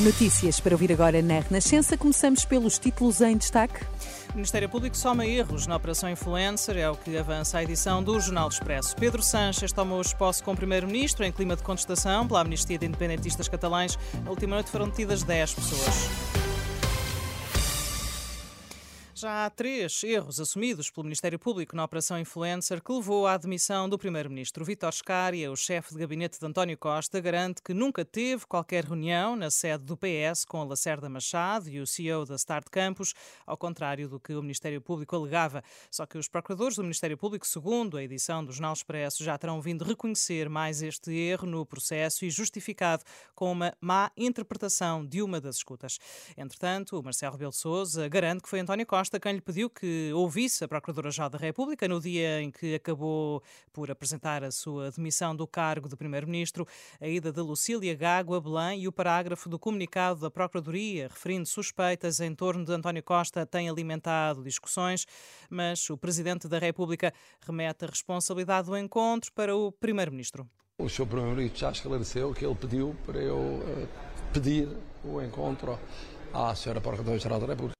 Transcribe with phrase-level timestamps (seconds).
[0.00, 1.94] Notícias para ouvir agora na Renascença.
[1.94, 3.84] Começamos pelos títulos em destaque.
[4.30, 8.18] O Ministério Público soma erros na Operação Influencer, é o que avança a edição do
[8.18, 8.96] Jornal Expresso.
[8.96, 13.98] Pedro Sanches tomou posse como Primeiro-Ministro em clima de contestação pela amnistia de independentistas catalães.
[14.24, 16.39] Na última noite foram detidas 10 pessoas.
[19.20, 23.86] Já há três erros assumidos pelo Ministério Público na Operação Influencer que levou à admissão
[23.86, 24.64] do Primeiro-Ministro.
[24.64, 29.36] Vítor Scária, o chefe de gabinete de António Costa, garante que nunca teve qualquer reunião
[29.36, 33.12] na sede do PS com Lacerda Machado e o CEO da Start Campus,
[33.46, 35.62] ao contrário do que o Ministério Público alegava.
[35.90, 39.60] Só que os procuradores do Ministério Público, segundo a edição do Jornal Expresso, já terão
[39.60, 45.42] vindo reconhecer mais este erro no processo e justificado com uma má interpretação de uma
[45.42, 45.98] das escutas.
[46.38, 50.12] Entretanto, o Marcelo Rebelo Sousa garante que foi António Costa Costa quem lhe pediu que
[50.12, 55.34] ouvisse a Procuradora-Geral da República no dia em que acabou por apresentar a sua demissão
[55.34, 56.64] do cargo de Primeiro-Ministro,
[57.00, 61.44] a ida de Lucília Gago a Belém e o parágrafo do comunicado da Procuradoria referindo
[61.46, 65.04] suspeitas em torno de António Costa tem alimentado discussões,
[65.48, 67.12] mas o Presidente da República
[67.44, 70.48] remete a responsabilidade do encontro para o Primeiro-Ministro.
[70.78, 71.06] O Sr.
[71.06, 73.88] Primeiro-Ministro já esclareceu que ele pediu para eu uh,
[74.32, 74.68] pedir
[75.02, 75.76] o encontro
[76.32, 76.80] à Sra.
[76.80, 77.79] Procuradora-Geral da República.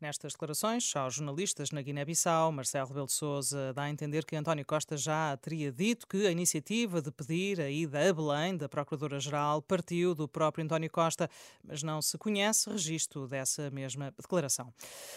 [0.00, 4.64] Nestas declarações aos jornalistas na Guiné-Bissau, Marcelo Rebelo de Sousa dá a entender que António
[4.64, 9.60] Costa já teria dito que a iniciativa de pedir a ida a Belém da Procuradora-Geral
[9.60, 11.28] partiu do próprio António Costa,
[11.64, 14.72] mas não se conhece registro dessa mesma declaração.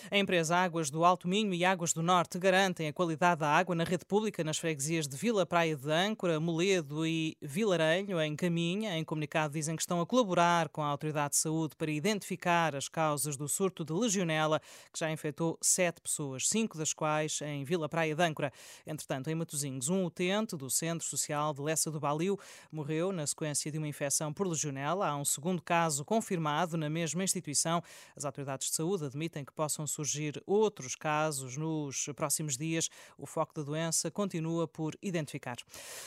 [0.09, 3.75] A empresa Águas do Alto Minho e Águas do Norte garantem a qualidade da água
[3.75, 8.97] na rede pública nas freguesias de Vila Praia de Âncora, Moledo e Vilarejo, em Caminha.
[8.97, 12.89] Em comunicado dizem que estão a colaborar com a Autoridade de Saúde para identificar as
[12.89, 14.59] causas do surto de legionela
[14.91, 18.51] que já infectou sete pessoas, cinco das quais em Vila Praia de Âncora.
[18.85, 22.39] Entretanto, em Matosinhos, um utente do Centro Social de Lessa do Baliu
[22.71, 25.07] morreu na sequência de uma infecção por legionela.
[25.07, 27.83] Há um segundo caso confirmado na mesma instituição.
[28.15, 32.89] As autoridades de saúde admitem que possam surgir outros casos nos próximos dias.
[33.17, 35.57] O foco da doença continua por identificar.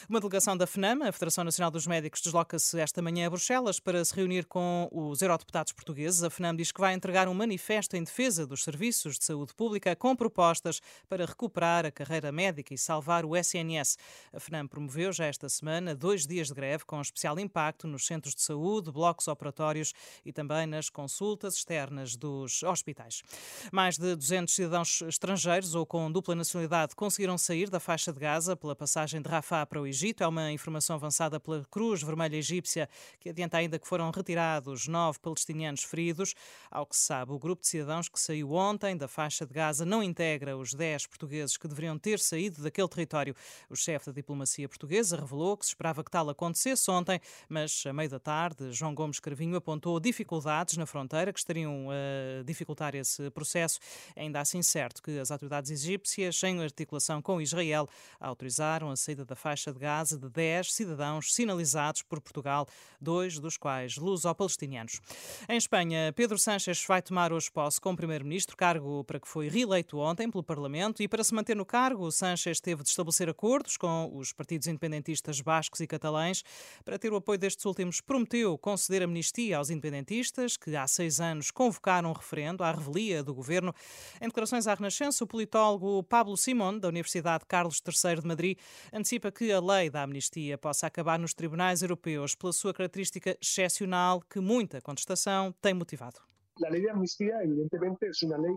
[0.08, 4.04] Uma delegação da FNAM, a Federação Nacional dos Médicos, desloca-se esta manhã a Bruxelas para
[4.04, 6.22] se reunir com os eurodeputados portugueses.
[6.22, 9.52] A FNAM diz que vai entregar um manifesto em defesa do dos serviços de saúde
[9.52, 13.98] pública com propostas para recuperar a carreira médica e salvar o SNS.
[14.32, 18.32] A FNAM promoveu já esta semana dois dias de greve com especial impacto nos centros
[18.32, 19.92] de saúde, blocos operatórios
[20.24, 23.22] e também nas consultas externas dos hospitais.
[23.72, 28.54] Mais de 200 cidadãos estrangeiros ou com dupla nacionalidade conseguiram sair da faixa de Gaza
[28.54, 30.22] pela passagem de Rafah para o Egito.
[30.22, 32.88] É uma informação avançada pela Cruz Vermelha Egípcia,
[33.18, 36.34] que adianta ainda que foram retirados nove palestinianos feridos.
[36.70, 39.84] Ao que se sabe, o grupo de cidadãos que saiu ontem da faixa de Gaza
[39.84, 43.34] não integra os 10 portugueses que deveriam ter saído daquele território.
[43.70, 47.92] O chefe da diplomacia portuguesa revelou que se esperava que tal acontecesse ontem, mas a
[47.92, 53.30] meio da tarde, João Gomes Carvinho apontou dificuldades na fronteira que estariam a dificultar esse
[53.30, 53.78] processo.
[54.16, 57.88] Ainda assim, certo que as autoridades egípcias, em articulação com Israel,
[58.20, 62.66] autorizaram a saída da faixa de Gaza de 10 cidadãos sinalizados por Portugal,
[63.00, 65.00] dois dos quais luso-palestinianos.
[65.48, 69.48] Em Espanha, Pedro Sánchez vai tomar hoje posse como primeiro-ministro Primeiro-Ministro, cargo para que foi
[69.48, 73.76] reeleito ontem pelo Parlamento, e para se manter no cargo, Sánchez teve de estabelecer acordos
[73.76, 76.42] com os partidos independentistas bascos e catalães.
[76.84, 81.50] Para ter o apoio destes últimos, prometeu conceder amnistia aos independentistas, que há seis anos
[81.50, 83.72] convocaram um referendo à revelia do governo.
[84.20, 88.58] Em declarações à Renascença, o politólogo Pablo Simón, da Universidade Carlos III de Madrid,
[88.92, 94.20] antecipa que a lei da amnistia possa acabar nos tribunais europeus pela sua característica excepcional
[94.28, 96.33] que muita contestação tem motivado.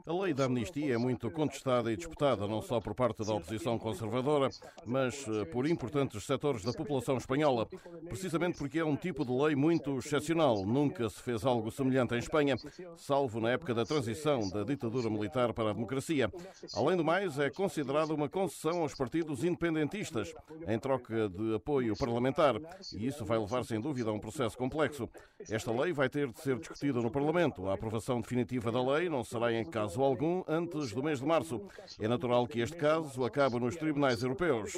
[0.05, 3.79] A lei da amnistia é muito contestada e disputada, não só por parte da oposição
[3.79, 4.49] conservadora,
[4.85, 7.67] mas eh, por importantes setores da população espanhola,
[8.07, 10.63] precisamente porque é um tipo de lei muito excepcional.
[10.63, 12.55] Nunca se fez algo semelhante em Espanha,
[12.97, 16.31] salvo na época da transição da ditadura militar para a democracia.
[16.75, 20.35] Além do mais, é considerada uma concessão aos partidos independentistas,
[20.67, 22.57] em troca de apoio parlamentar,
[22.93, 25.09] e isso vai levar sem dúvida a um processo complexo.
[25.49, 27.67] Esta lei vai ter de ser discutida no Parlamento.
[27.67, 31.61] A aprovação definitiva da lei não será em caso algum antes do mês de março.
[31.99, 34.73] É natural que este caso acabe nos tribunais europeus.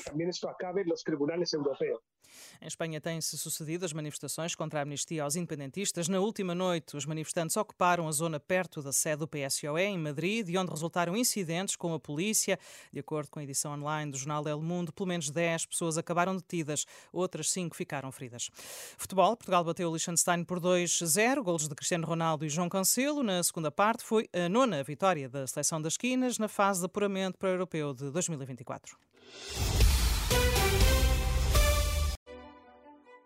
[2.62, 6.08] Em Espanha têm-se sucedido as manifestações contra a amnistia aos independentistas.
[6.08, 10.46] Na última noite, os manifestantes ocuparam a zona perto da sede do PSOE, em Madrid,
[10.46, 12.60] de onde resultaram incidentes com a polícia.
[12.92, 16.36] De acordo com a edição online do jornal El Mundo, pelo menos 10 pessoas acabaram
[16.36, 18.50] detidas, outras 5 ficaram feridas.
[18.98, 23.24] Futebol, Portugal bateu o Liechtenstein por 2-0, golos de Cristiano Ronaldo e João Cancelo.
[23.24, 27.38] Na segunda parte, foi a nona vitória da seleção das esquinas na fase de apuramento
[27.38, 28.98] para o Europeu de 2024.